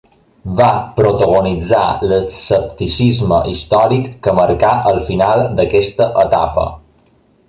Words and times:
Va 0.59 0.67
protagonitzar 0.99 1.81
l'escepticisme 2.13 3.41
històric 3.51 4.07
que 4.29 4.33
marcà 4.39 4.71
el 4.93 5.01
final 5.11 5.45
d'aquesta 5.61 6.09
etapa. 6.27 6.65